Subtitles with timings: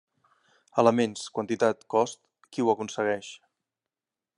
[0.83, 3.35] Elements, quantitat, cost, qui ho aconsegueix.